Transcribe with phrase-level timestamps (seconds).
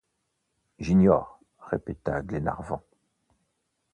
[0.79, 2.81] J’ignore, répéta Glenarvan.